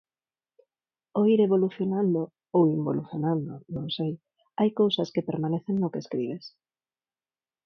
[1.15, 2.21] Ao ir evolucionando,
[2.55, 4.11] ou involucionando, non sei,
[4.59, 6.43] hai cousas que permanecen no que escribes.